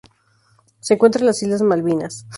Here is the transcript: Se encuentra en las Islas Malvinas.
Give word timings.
Se 0.79 0.95
encuentra 0.95 1.19
en 1.19 1.27
las 1.27 1.43
Islas 1.43 1.61
Malvinas. 1.61 2.25